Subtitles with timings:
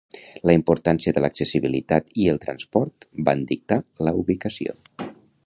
[0.49, 4.77] La importància de l'accessibilitat i el transport van dictar la ubicació.